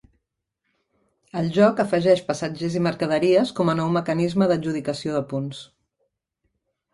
[1.41, 5.63] El joc afegeix passatgers i mercaderies com a nou mecanisme d'adjudicació de punts.